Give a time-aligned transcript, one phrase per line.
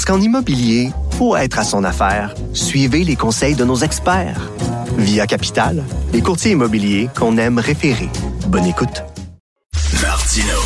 [0.00, 4.50] Parce qu'en immobilier, pour être à son affaire, suivez les conseils de nos experts.
[4.96, 5.84] Via Capital,
[6.14, 8.08] les courtiers immobiliers qu'on aime référer.
[8.46, 9.04] Bonne écoute.
[10.00, 10.56] Martino.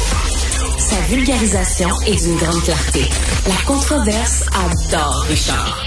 [0.79, 3.07] Sa vulgarisation est d'une grande clarté.
[3.49, 5.83] La controverse adore Richard.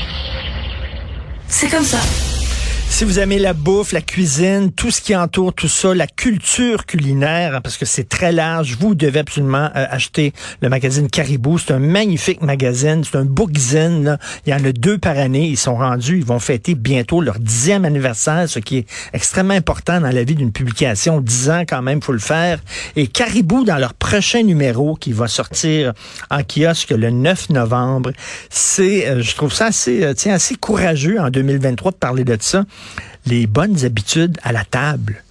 [1.48, 2.00] C'est comme ça.
[2.98, 6.88] Si vous aimez la bouffe, la cuisine, tout ce qui entoure tout ça, la culture
[6.88, 10.34] culinaire, hein, parce que c'est très large, vous devez absolument euh, acheter
[10.64, 11.60] le magazine Caribou.
[11.60, 14.18] C'est un magnifique magazine, c'est un bookzine.
[14.48, 15.46] Il y en a deux par année.
[15.46, 20.02] Ils sont rendus, ils vont fêter bientôt leur dixième anniversaire, ce qui est extrêmement important
[20.02, 21.22] dans la vie d'une publication.
[21.22, 22.58] Dix ans quand même, faut le faire.
[22.96, 25.94] Et Caribou, dans leur prochain numéro qui va sortir
[26.32, 28.12] en kiosque le 9 novembre,
[28.50, 32.36] c'est, euh, je trouve ça assez, euh, tiens, assez courageux en 2023 de parler de
[32.40, 32.66] ça
[33.26, 35.24] les bonnes habitudes à la table.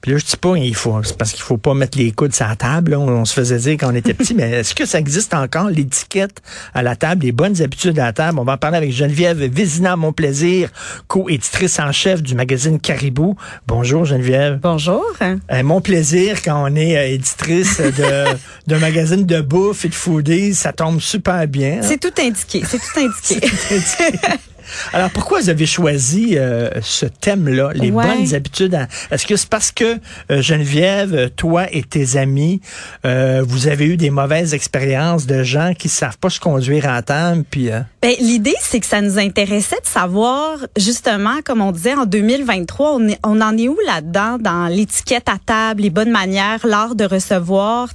[0.00, 2.34] Puis là, je dis pas, il faut, c'est parce qu'il faut pas mettre les coudes
[2.34, 2.94] sur la table.
[2.94, 6.40] On, se faisait dire quand on était petit, mais est-ce que ça existe encore, l'étiquette
[6.72, 8.38] à la table, les bonnes habitudes à la table?
[8.38, 10.70] On va en parler avec Geneviève Vézina, mon plaisir,
[11.06, 13.36] co-éditrice en chef du magazine Caribou.
[13.66, 14.58] Bonjour, Geneviève.
[14.62, 15.04] Bonjour.
[15.20, 19.94] Euh, mon plaisir quand on est euh, éditrice de, d'un magazine de bouffe et de
[19.94, 21.80] foodies, ça tombe super bien.
[21.82, 23.40] C'est tout indiqué, c'est tout indiqué.
[23.40, 24.18] tout indiqué.
[24.92, 28.78] Alors, pourquoi vous avez choisi euh, ce thème-là, les bonnes habitudes?
[29.10, 29.98] Est-ce que c'est parce que,
[30.30, 32.60] euh, Geneviève, toi et tes amis,
[33.04, 37.02] euh, vous avez eu des mauvaises expériences de gens qui savent pas se conduire en
[37.02, 37.44] table?
[37.50, 37.70] Puis,
[38.02, 42.96] ben, L'idée, c'est que ça nous intéressait de savoir, justement, comme on disait, en 2023,
[42.96, 47.04] on, on en est où là-dedans, dans l'étiquette à table, les bonnes manières, l'art de
[47.04, 47.88] recevoir?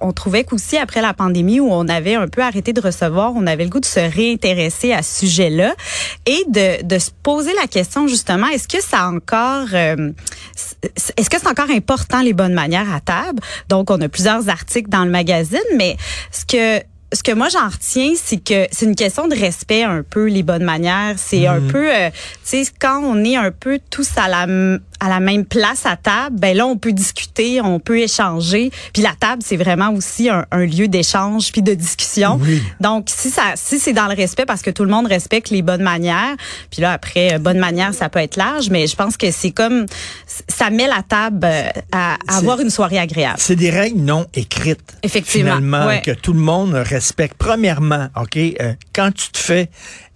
[0.00, 3.46] on trouvait qu'aussi, après la pandémie, où on avait un peu arrêté de recevoir, on
[3.46, 5.74] avait le goût de se réintéresser à ce sujet-là
[6.26, 10.12] et de, de se poser la question justement, est-ce que ça encore, euh,
[11.16, 13.40] est-ce que c'est encore important les bonnes manières à table?
[13.68, 15.96] Donc, on a plusieurs articles dans le magazine, mais
[16.30, 16.84] ce que
[17.14, 20.42] ce que moi j'en retiens, c'est que c'est une question de respect un peu les
[20.42, 21.16] bonnes manières.
[21.18, 21.70] C'est un mhm.
[21.70, 24.46] peu, euh, tu sais, quand on est un peu tous à la
[25.02, 28.70] à la même place à table, ben là on peut discuter, on peut échanger.
[28.92, 32.40] Puis la table c'est vraiment aussi un, un lieu d'échange puis de discussion.
[32.80, 35.62] Donc si ça, si c'est dans le respect parce que tout le monde respecte les
[35.62, 36.36] bonnes manières.
[36.70, 39.50] Puis là après, euh, bonne manière ça peut être large, mais je pense que c'est
[39.50, 39.86] comme
[40.48, 43.36] ça met la table euh, à, avoir une soirée agréable.
[43.38, 44.80] C'est des règles non écrites.
[45.02, 47.34] Effectivement, finalement que tout le monde respecte respecte.
[47.36, 49.68] Premièrement, OK, euh, quand tu te fais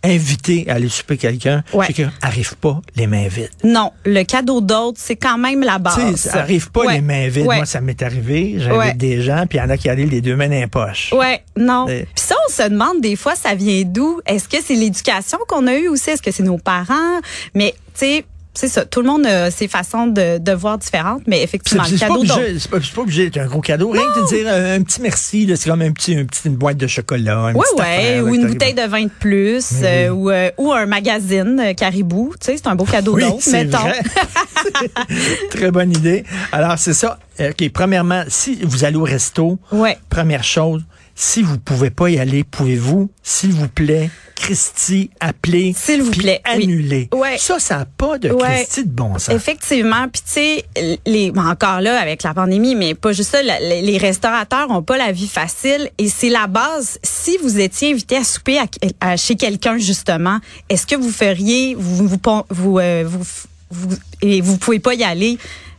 [0.06, 1.86] inviter à aller souper quelqu'un, ouais.
[1.94, 3.50] c'est arrive pas les mains vides.
[3.64, 6.16] Non, le cadeau d'autre, c'est quand même la base.
[6.16, 7.44] Ça arrive pas les mains vides.
[7.44, 8.56] Moi, ça m'est arrivé.
[8.58, 10.66] J'invite des gens, puis il y en a qui arrivent les deux mains dans les
[10.66, 11.12] poches.
[11.12, 11.86] Ouais, non.
[11.86, 14.20] Puis ça, on se demande des fois, ça vient d'où?
[14.26, 16.10] Est-ce que c'est l'éducation qu'on a eue aussi?
[16.10, 17.20] Est-ce que c'est nos parents?
[17.54, 18.24] Mais, tu sais,
[18.56, 18.86] c'est ça.
[18.86, 22.24] Tout le monde a ses façons de, de voir différentes, mais effectivement, le cadeau
[22.58, 23.90] C'est pas, pas obligé d'être un gros cadeau.
[23.90, 26.56] Rien que de dire euh, un, petit merci, c'est comme un petit, un petit, une
[26.56, 27.52] boîte de chocolat.
[27.54, 31.74] Oui, ouais, ou une bouteille de vin de plus, euh, ou, euh, ou un magazine
[31.76, 32.32] Caribou.
[32.40, 33.78] Tu sais, c'est un beau cadeau oui, d'autre, mettons.
[35.50, 36.24] Très bonne idée.
[36.50, 37.18] Alors, c'est ça.
[37.38, 39.98] OK, premièrement, si vous allez au resto, ouais.
[40.08, 40.82] première chose,
[41.18, 46.42] si vous pouvez pas y aller, pouvez-vous, s'il vous plaît, Christy, appeler, s'il vous plaît,
[46.44, 47.08] annuler?
[47.38, 49.34] Ça, ça n'a pas de Christy de bon sens.
[49.34, 53.96] Effectivement, puis tu sais, les encore là avec la pandémie, mais pas juste ça, les
[53.98, 56.98] restaurateurs ont pas la vie facile et c'est la base.
[57.02, 58.58] Si vous étiez invité à souper
[59.00, 60.38] à, chez quelqu'un justement,
[60.68, 63.24] est-ce que vous feriez, vous vous vous, euh, vous,
[63.70, 65.38] vous, et vous pouvez pas y aller?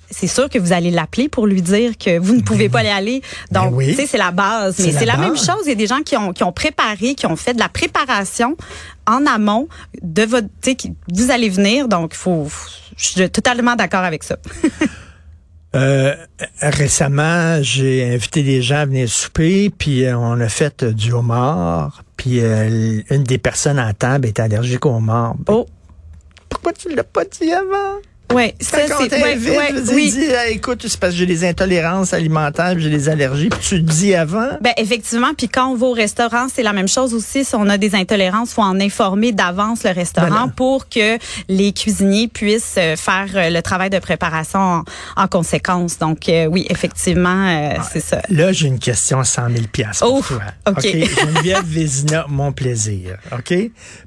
[0.10, 2.88] C'est sûr que vous allez l'appeler pour lui dire que vous ne pouvez pas y
[2.88, 3.22] aller.
[3.52, 4.80] Ben Donc, tu sais, c'est la base.
[4.80, 5.62] Mais c'est la, même chose.
[5.66, 7.70] Il y a des gens qui ont, qui ont préparé, qui ont fait de la
[7.70, 8.56] préparation
[9.06, 9.68] en amont
[10.02, 11.88] de votre, tu sais, vous allez venir.
[11.88, 12.48] Donc, faut,
[12.98, 14.38] je suis totalement d'accord avec ça.
[15.76, 16.16] Euh,
[16.62, 22.04] récemment, j'ai invité des gens à venir souper, puis euh, on a fait du homard,
[22.16, 25.36] puis euh, une des personnes à table est allergique au homard.
[25.48, 25.68] Oh!
[26.50, 28.00] Pourquoi tu l'as pas dit avant?
[28.34, 30.12] Ouais, ça c'est ouais, ouais, oui.
[30.12, 33.76] dis, Ah, écoute, c'est parce que j'ai des intolérances alimentaires, j'ai des allergies, puis tu
[33.78, 34.50] le dis avant?
[34.62, 37.46] Ben effectivement, puis quand on va au restaurant, c'est la même chose aussi.
[37.46, 40.52] Si on a des intolérances, faut en informer d'avance le restaurant Voilà.
[40.56, 44.84] pour que les cuisiniers puissent euh, faire euh, le travail de préparation en,
[45.16, 45.98] en conséquence.
[45.98, 48.22] Donc euh, oui, effectivement, euh, c'est ça.
[48.30, 50.42] Là, j'ai une question à 100 000 piastres pour Oh, toi.
[50.68, 50.82] OK.
[50.84, 53.18] Geneviève Vézina, mon plaisir.
[53.32, 53.54] OK?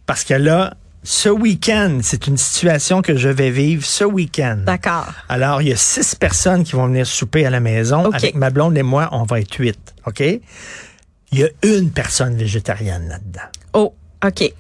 [0.07, 4.63] Parce que là, ce week-end, c'est une situation que je vais vivre ce week-end.
[4.67, 5.13] D'accord.
[5.29, 8.11] Alors, il y a six personnes qui vont venir souper à la maison.
[8.11, 9.95] Avec ma blonde et moi, on va être huit.
[10.07, 10.21] OK?
[10.21, 13.49] Il y a une personne végétarienne là-dedans.
[13.73, 13.95] Oh,
[14.25, 14.53] ok.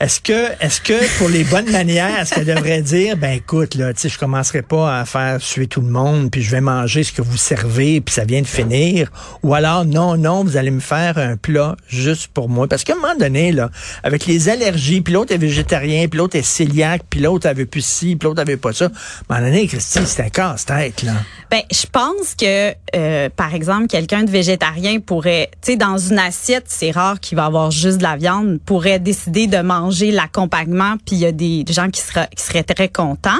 [0.00, 3.92] Est-ce que, est-ce que pour les bonnes manières, est-ce qu'elle devrait dire, ben écoute, là,
[3.92, 7.10] tu je commencerai pas à faire suer tout le monde, puis je vais manger ce
[7.10, 9.10] que vous servez, puis ça vient de finir,
[9.42, 12.92] ou alors non, non, vous allez me faire un plat juste pour moi, parce qu'à
[12.92, 13.70] un moment donné, là,
[14.04, 17.84] avec les allergies, puis l'autre est végétarien, puis l'autre est cœliaque, puis l'autre avait plus
[17.84, 18.84] ci, puis l'autre avait pas ça.
[19.28, 21.14] À un moment donné, Christy, c'est un casse-tête, là.
[21.50, 26.18] Ben, je pense que, euh, par exemple, quelqu'un de végétarien pourrait, tu sais, dans une
[26.18, 30.96] assiette, c'est rare qu'il va avoir juste de la viande, pourrait décider de manger l'accompagnement,
[31.06, 33.30] puis il y a des gens qui seraient, qui seraient très contents.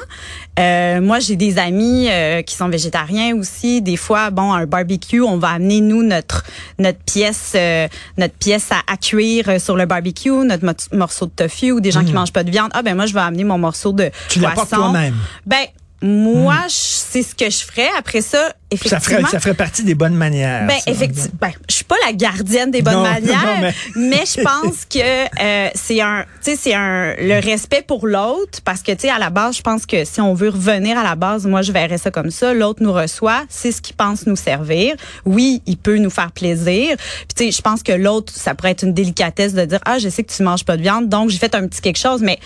[0.59, 3.83] Euh, moi, j'ai des amis euh, qui sont végétariens aussi.
[3.83, 6.45] Des fois, bon, à un barbecue, on va amener nous notre
[6.79, 11.27] notre pièce euh, notre pièce à, à cuire euh, sur le barbecue, notre mo- morceau
[11.27, 12.71] de tofu ou des gens qui mangent pas de viande.
[12.75, 14.11] Ah ben moi, je vais amener mon morceau de.
[14.29, 14.91] Tu l'apportes poisson.
[14.93, 15.15] toi-même.
[15.47, 15.67] Ben
[16.01, 17.89] moi, je- c'est ce que je ferais.
[17.99, 19.01] Après ça, Ça effectivement.
[19.01, 20.67] ferait, ça ferait partie des bonnes manières.
[20.67, 20.91] Ben ça.
[20.91, 24.25] effectivement, ben, je suis pas la gardienne des bonnes Non, manières, non, mais- mais...
[24.27, 24.99] je pense que
[25.43, 29.11] euh, c'est un, tu sais, c'est un le respect pour l'autre parce que tu sais
[29.11, 31.73] à la base, je pense que si on veut revenir à la base, moi je
[31.73, 32.53] verrais ça comme ça.
[32.55, 34.95] L'autre nous reçoit, c'est ce qu'il pense nous servir.
[35.25, 36.95] Oui, il peut nous faire plaisir.
[36.97, 39.99] Puis tu sais, je pense que l'autre, ça pourrait être une délicatesse de dire ah
[39.99, 42.21] je sais que tu manges pas de viande, donc j'ai fait un petit quelque chose,
[42.23, 42.39] mais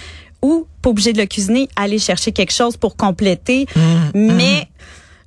[0.43, 3.67] ou pas obligé de le cuisiner, aller chercher quelque chose pour compléter.
[3.77, 4.69] Mmh, mais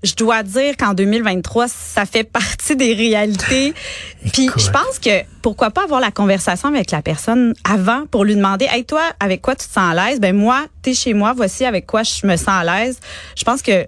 [0.04, 3.74] je dois dire qu'en 2023, ça fait partie des réalités.
[4.34, 8.36] Puis je pense que pourquoi pas avoir la conversation avec la personne avant pour lui
[8.36, 10.20] demander Hey toi, avec quoi tu te sens à l'aise?
[10.20, 13.00] Ben moi, t'es chez moi, voici avec quoi je me sens à l'aise.
[13.36, 13.88] Je pense que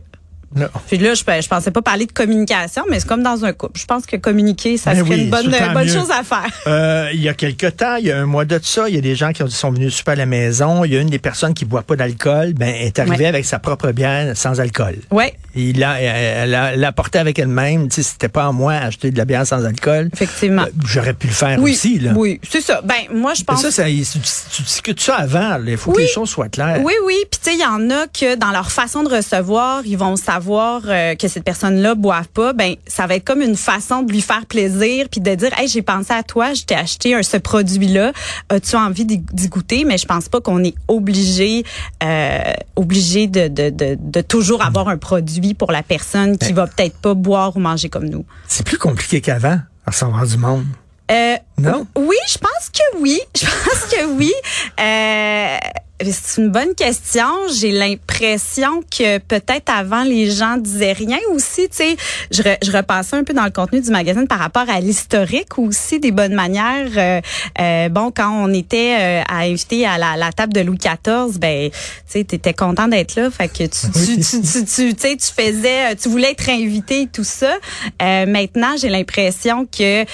[0.56, 0.68] Non.
[0.88, 3.80] puis là, je, je pensais pas parler de communication, mais c'est comme dans un couple.
[3.80, 5.94] Je pense que communiquer, ça Ben serait oui, une bonne, bonne mieux.
[5.94, 6.48] chose à faire.
[6.68, 8.98] Euh, il y a quelque temps, il y a un mois de ça, il y
[8.98, 10.86] a des gens qui ont- sont venus super à la maison.
[10.86, 13.26] Il y a une des personnes qui boit pas d'alcool, ben est arrivée Ouais.
[13.26, 14.96] avec sa propre bière sans alcool.
[15.12, 17.90] Ouais, Il a- elle l'a apporté avec elle-même.
[17.90, 20.10] Tu sais, c'était pas à moi d'acheter de la bière sans alcool.
[20.14, 20.64] effectivement.
[20.64, 22.12] Euh, J'aurais pu le faire oui, aussi, là.
[22.16, 22.82] oui, c'est ça.
[22.84, 23.62] Ben moi, je Mais pense.
[23.64, 25.58] ça, ça, tu, discutes ça avant.
[25.66, 26.80] Il faut que les choses soient claires.
[26.84, 27.16] Oui, oui.
[27.30, 30.16] Puis tu sais, il y en a que dans leur façon de recevoir, ils vont
[30.16, 32.54] savoir euh, que cette personne-là boive pas.
[32.54, 35.68] Ben, ça va être comme une façon de lui faire plaisir, puis de dire, hey,
[35.68, 38.12] j'ai pensé à toi, je t'ai acheté un, ce produit-là.
[38.50, 39.86] As-tu envie d'y goûter?
[39.86, 41.63] Mais je pense pas qu'on est obligé,
[42.04, 42.39] euh,
[42.75, 46.98] obligé de, de, de, de toujours avoir un produit pour la personne qui va peut-être
[46.98, 48.25] pas boire ou manger comme nous.
[48.48, 50.66] C'est plus compliqué qu'avant, à recevoir du monde.
[51.12, 51.88] Euh, Non?
[51.95, 53.19] Oui, je pense que oui.
[53.36, 54.33] Je pense que oui.
[54.80, 55.57] Euh,
[56.04, 57.26] c'est une bonne question.
[57.60, 61.68] J'ai l'impression que peut-être avant les gens disaient rien aussi.
[61.70, 61.98] Tu sais,
[62.32, 65.58] je, re- je repassais un peu dans le contenu du magazine par rapport à l'historique
[65.58, 66.88] aussi des bonnes manières.
[66.96, 67.22] Euh,
[67.60, 71.40] euh, bon, quand on était euh, à inviter à la, la table de Louis XIV,
[71.40, 73.32] ben, tu sais, t'étais content d'être là.
[73.32, 77.02] Fait que tu, tu, tu, tu, tu, tu sais, tu faisais, tu voulais être invité
[77.04, 77.56] et tout ça.
[78.02, 80.06] Euh, maintenant, j'ai l'impression que euh,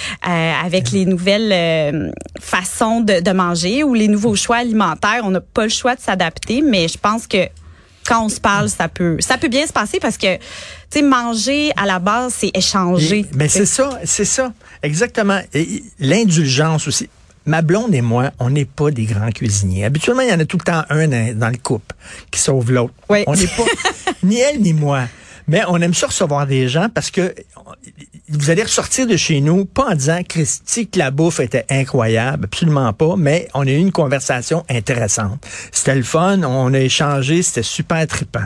[0.63, 5.41] avec les nouvelles euh, façons de, de manger ou les nouveaux choix alimentaires, on n'a
[5.41, 6.61] pas le choix de s'adapter.
[6.61, 7.47] Mais je pense que
[8.05, 10.41] quand on se parle, ça peut, ça peut bien se passer parce que, tu
[10.89, 13.25] sais, manger à la base, c'est échanger.
[13.35, 15.39] Mais c'est ça, c'est ça, exactement.
[15.53, 17.09] Et L'indulgence aussi.
[17.45, 19.83] Ma blonde et moi, on n'est pas des grands cuisiniers.
[19.83, 21.93] Habituellement, il y en a tout le temps un dans, dans le couple
[22.31, 22.93] qui sauve l'autre.
[23.09, 23.25] Oui.
[23.27, 23.65] On n'est pas
[24.23, 25.01] ni elle ni moi.
[25.47, 27.35] Mais on aime ça recevoir des gens parce que
[28.33, 32.45] vous allez ressortir de chez nous, pas en disant Christy que la bouffe était incroyable,
[32.45, 35.39] absolument pas, mais on a eu une conversation intéressante.
[35.71, 38.45] C'était le fun, on a échangé, c'était super trippant.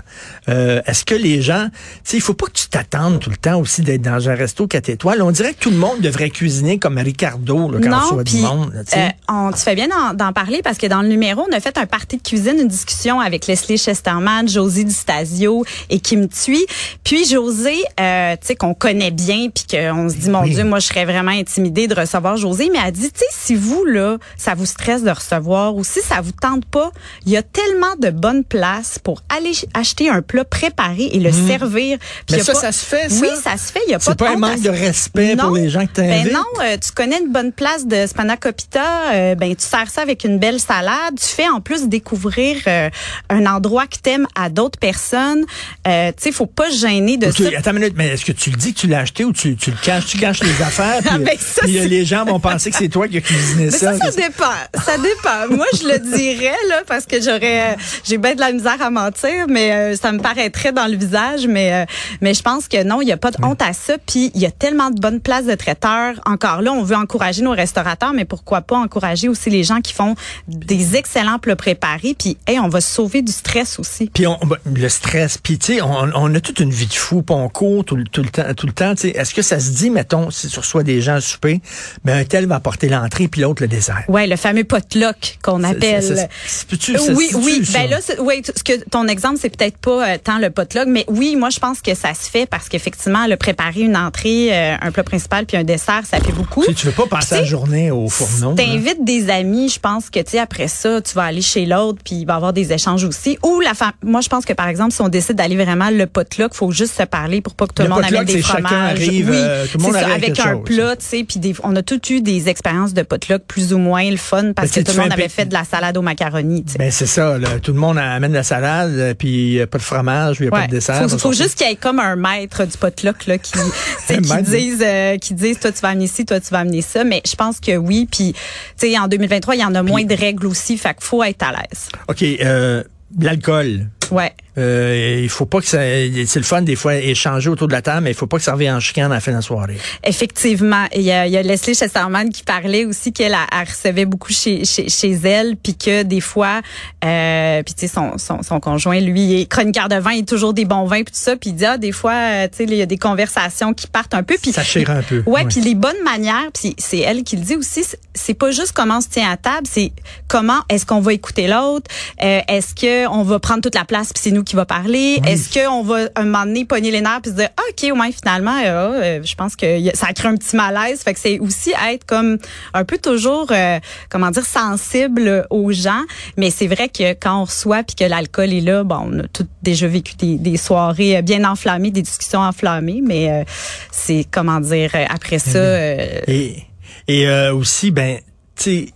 [0.49, 3.37] Euh, Est-ce que les gens, tu sais, il faut pas que tu t'attendes tout le
[3.37, 5.21] temps aussi d'être dans un resto 4 étoiles.
[5.21, 8.37] On dirait que tout le monde devrait cuisiner comme Ricardo là, quand on reçoit du
[8.37, 8.73] monde.
[8.73, 11.59] là, euh, on, tu fais bien d'en, parler parce que dans le numéro, on a
[11.59, 16.27] fait un party de cuisine, une discussion avec Leslie Chesterman, Josie Di Stasio et Kim
[16.27, 16.65] Thuy.
[17.03, 20.53] Puis José, euh, tu sais qu'on connaît bien puis que qu'on se dit, mon Oui.
[20.53, 22.69] Dieu, moi, je serais vraiment intimidée de recevoir José.
[22.71, 26.01] Mais elle dit, tu sais, si vous, là, ça vous stresse de recevoir ou si
[26.01, 26.91] ça vous tente pas,
[27.25, 31.19] il y a tellement de bonnes places pour aller ch- acheter un plat préparé et
[31.19, 31.97] le servir.
[32.25, 33.21] Puis Mais ça, pas- ça se fait, ça?
[33.21, 33.79] Oui, ça se fait.
[33.87, 36.25] Il y a pas de pas un manque de respect pour les gens que t'invites?
[36.25, 40.01] Ben non, euh, tu connais une bonne place de spanakopita, euh, ben tu sers ça
[40.01, 41.15] avec une belle salade.
[41.19, 42.89] Tu fais en plus découvrir euh,
[43.29, 45.43] un endroit que t'aimes à d'autres personnes.
[45.87, 47.43] Euh, tu sais, faut pas se gêner de ça.
[47.57, 49.55] attends une minute, mais est-ce que tu le dis que tu l'as acheté ou tu,
[49.57, 50.05] tu le caches?
[50.05, 52.87] Tu caches les affaires, puis, Ah, ben, ça, puis, les gens vont penser que c'est
[52.89, 54.11] toi qui as cuisiné Mais ça, ça.
[54.11, 54.81] ça dépend.
[54.85, 55.55] Ça dépend.
[55.55, 59.45] Moi, je le dirais, là, parce que j'aurais, j'ai bien de la misère à mentir,
[59.49, 61.47] mais euh, ça me paraîtrait dans le visage.
[61.47, 61.85] Mais, euh,
[62.21, 63.95] mais je pense que non, il n'y a pas de honte à ça.
[64.05, 66.15] Puis, il y a tellement de bonnes places de traiteurs.
[66.25, 69.93] Encore là, on veut encourager nos restaurateurs, mais pourquoi pas encourager aussi les gens qui
[69.93, 70.15] font
[70.47, 72.15] des excellents plats préparés.
[72.17, 74.09] Puis, hey, on va se sauver du stress aussi.
[74.13, 76.93] Puis on, ben, le stress, puis tu sais, on, on a toute une vie de
[76.93, 78.93] fou, puis on court tout, le- tout le temps, tout le temps.
[78.95, 79.09] tu sais.
[79.09, 81.61] Est-ce que ça se dit, mettons, si tu reçois des gens à souper,
[82.03, 84.03] ben un tel va apporter l'entrée, puis l'autre le dessert.
[84.07, 86.03] Ouais, le fameux potluck qu'on appelle.
[86.03, 87.65] ça- ça- ça- oui, oui.
[87.65, 87.79] ça?
[87.79, 91.05] Ben là, oui, ce que ton exemple, c'est peut-être pas euh, tant le potluck, mais
[91.07, 94.75] oui, moi, je pense que ça se fait parce qu'effectivement, le préparer une entrée, euh,
[94.81, 96.63] un plat principal puis un dessert, ça fait beaucoup.
[96.65, 98.51] Tu tu veux pas passer la journée au fourneau.
[98.51, 98.55] hein?
[98.55, 101.99] T'invites des amis, je pense que tu sais après ça, tu vas aller chez l'autre
[102.03, 103.37] puis il va y avoir des échanges aussi.
[103.43, 106.05] Ou la femme, moi je pense que par exemple si on décide d'aller vraiment le
[106.07, 108.67] potluck, faut juste se parler pour pas que tout Le le, monde amène des chacun
[108.67, 108.91] fromages.
[109.01, 110.63] arrive, oui, euh, tout le monde c'est ça, arrive avec un chose.
[110.65, 114.09] plat, tu sais, puis on a tous eu des expériences de potluck plus ou moins
[114.09, 116.63] le fun parce Ben, que tout le monde avait fait de la salade au macaroni,
[116.63, 116.77] tu sais.
[116.79, 117.59] Ben c'est ça, là.
[117.61, 120.67] tout le monde amène la salade, euh, puis pas de fromage, puis a pas Ouais.
[120.67, 121.09] de dessert.
[121.09, 123.53] Faut, faut juste qu'il y ait comme un maître du potluck là qui,
[124.07, 127.03] qui dise euh, qui dise toi tu vas amener ci, toi tu vas amener ça,
[127.03, 130.03] mais je pense que oui puis tu sais en 2023 il y en a moins
[130.03, 131.89] de règles aussi, fait qu'il faut être à l'aise.
[132.07, 132.83] OK, euh,
[133.19, 133.87] l'alcool.
[134.11, 134.33] Ouais.
[134.57, 135.79] Euh, il faut pas que ça.
[135.79, 138.43] C'est le fun des fois échanger autour de la table, mais il faut pas que
[138.43, 139.77] ça revienne en chicane à la fin de la soirée.
[140.03, 143.67] Effectivement, il y a, il y a Leslie Chesterman qui parlait aussi qu'elle elle, elle
[143.67, 146.61] recevait beaucoup chez, chez, chez elle, puis que des fois,
[147.05, 150.27] euh, puis tu sais son, son, son conjoint, lui, est chroniqueur de vin, il est
[150.27, 152.57] toujours des bons vins puis tout ça, puis il dit ah des fois, euh, tu
[152.57, 155.23] sais il y a des conversations qui partent un peu, puis Ça chire un peu.
[155.25, 158.51] Ouais, puis les bonnes manières, puis c'est elle qui le dit aussi, c'est- c'est pas
[158.51, 159.91] juste comment on se tient à table, c'est
[160.27, 161.89] comment est-ce qu'on va écouter l'autre,
[162.23, 165.19] euh, est-ce que on va prendre toute la place puis c'est nous qui va parler,
[165.25, 167.99] est-ce que on va un moment donné pogner les nerfs puis se dire ah, OK,
[167.99, 171.39] ouais, finalement euh, euh, je pense que ça crée un petit malaise, fait que c'est
[171.39, 172.37] aussi être comme
[172.73, 176.03] un peu toujours euh, comment dire sensible aux gens,
[176.37, 179.27] mais c'est vrai que quand on reçoit puis que l'alcool est là, bon, on a
[179.27, 183.43] tout déjà vécu des, des soirées euh, bien enflammées, des discussions enflammées, mais euh,
[183.91, 186.63] c'est comment dire après ça euh, Et,
[187.07, 188.19] et euh, aussi, ben,
[188.57, 188.87] tu sais,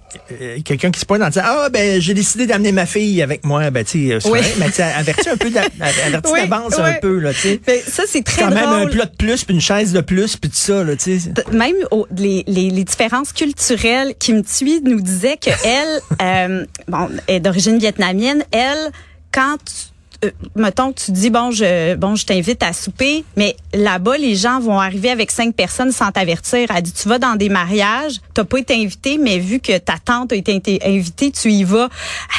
[0.41, 3.43] euh, quelqu'un qui se pointe en disant Ah, ben, j'ai décidé d'amener ma fille avec
[3.45, 3.69] moi.
[3.69, 4.39] Ben, tu sais, c'est Oui.
[4.57, 5.47] mais tu avertis un peu,
[5.79, 6.95] avertis Oui, d'avance un oui.
[7.01, 7.61] peu, là, tu sais.
[7.65, 8.89] ben, ça c'est très Quand même un drôle.
[8.91, 11.31] plat de plus, puis une chaise de plus, puis tout ça, là, tu sais.
[11.51, 17.09] même au- les, les, les différences culturelles, Kim Thuy nous disait que elle, euh, bon,
[17.27, 18.43] est d'origine vietnamienne.
[18.51, 18.91] Elle,
[19.31, 19.90] quand tu,
[20.23, 24.35] euh, mettons que tu dis bon je bon je t'invite à souper mais là-bas les
[24.35, 26.69] gens vont arriver avec cinq personnes sans t'avertir.
[26.75, 29.97] Elle dit tu vas dans des mariages t'as pas été invité mais vu que ta
[29.97, 31.89] tante a été invitée tu y vas.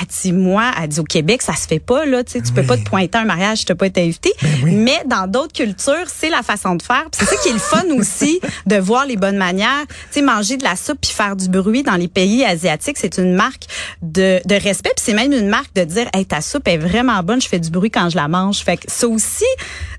[0.01, 2.53] Elle dit moi elle dit au Québec ça se fait pas là tu sais tu
[2.53, 4.33] peux pas te pointer à un mariage si t'as pas été invité.
[4.65, 7.07] Mais dans d'autres cultures c'est la façon de faire.
[7.11, 9.87] C'est ça qui est le fun aussi de voir les bonnes manières.
[9.89, 13.19] Tu sais manger de la soupe puis faire du bruit dans les pays asiatiques c'est
[13.19, 13.65] une marque
[14.03, 14.93] de, de respect.
[14.95, 17.59] Puis c'est même une marque de dire hey ta soupe est vraiment bonne je fais
[17.59, 18.61] du bruit quand je la mange.
[18.61, 19.45] Fait que ça aussi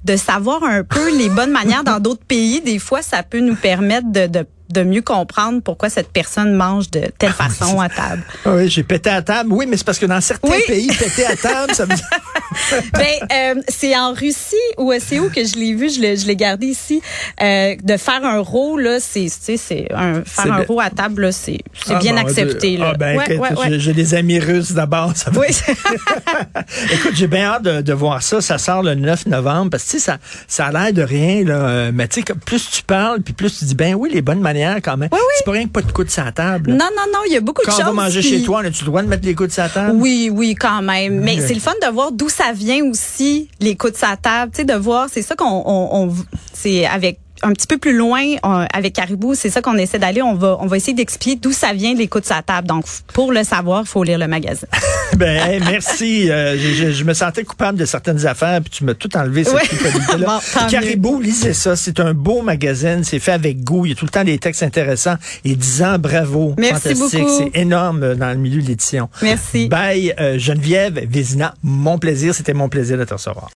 [0.04, 3.56] de savoir un peu les bonnes manières dans d'autres pays des fois ça peut nous
[3.56, 8.24] permettre de, de de mieux comprendre pourquoi cette personne mange de telle façon à table.
[8.46, 9.50] Ah oui, j'ai pété à table.
[9.54, 10.62] Oui, mais c'est parce que dans certains Oui.
[10.68, 11.98] pays, péter à table, ça dire.
[12.94, 16.18] ben, euh, c'est en Russie ou euh, c'est où que je l'ai vu, je l'ai,
[16.18, 17.02] je l'ai gardé ici.
[17.42, 20.90] Euh, de faire un roux là, c'est, tu sais, c'est un faire un roux à
[20.90, 22.92] table là, c'est, c'est Ah, bien bon, accepté là.
[22.94, 23.80] Ah, ben, Ouais, écoute, ouais, ouais.
[23.80, 25.16] j'ai- des amis russes d'abord.
[25.16, 25.48] Ça Oui.
[26.92, 28.42] Écoute, j'ai bien hâte de, de voir ça.
[28.42, 31.44] Ça sort le 9 novembre parce que tu sais, ça, ça a l'air de rien.
[31.44, 34.40] Là, mais tu sais, plus tu parles, puis plus tu dis, ben oui, les bonnes
[34.42, 35.10] manières quand même.
[35.38, 36.72] C'est pas rien que pas de coude sur la table.
[36.72, 37.96] non, non, non, il y a beaucoup Quand de on choses.
[37.96, 39.70] va manger puis- chez toi, on a-tu le droit de mettre les coudes sur la
[39.70, 39.98] table?
[40.02, 41.20] Oui, oui, quand même.
[41.22, 44.52] Mais c'est le fun de voir d'où ça vient aussi, les coups de sa table.
[44.54, 46.16] Tu sais, de voir, c'est ça qu'on, on, on-
[46.54, 50.22] c'est avec un petit peu plus loin on- avec Caribou, c'est ça qu'on essaie d'aller.
[50.22, 52.68] On va, on va essayer d'expliquer d'où ça vient les coups de sa table.
[52.68, 54.68] Donc, pour le savoir, il faut lire le magazine.
[55.18, 56.30] Ben, hey, merci.
[56.32, 59.44] Euh, je, je- je me sentais coupable de certaines affaires, puis tu m'as tout enlevé,
[59.44, 59.68] cette Ouais.
[59.68, 60.26] culpabilité-là.
[60.56, 60.68] Bon.
[60.70, 61.76] Caribou, lisez ça.
[61.76, 63.04] C'est un beau magazine.
[63.04, 63.86] C'est fait avec goût.
[63.86, 65.16] Il y a tout le temps des textes intéressants.
[65.46, 66.56] Et 10 ans, bravo.
[66.58, 67.28] Merci Fantastique.
[67.38, 69.10] C'est énorme euh, dans le milieu de l'édition.
[69.22, 69.68] Merci.
[69.68, 71.54] Bye, euh, Geneviève Vézina.
[71.64, 72.34] Mon plaisir.
[72.34, 73.50] C'était mon plaisir de te recevoir.